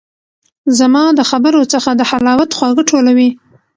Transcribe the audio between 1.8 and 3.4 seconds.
د حلاوت خواږه ټولوي